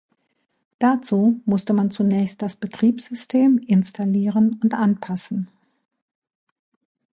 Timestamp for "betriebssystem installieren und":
2.55-4.73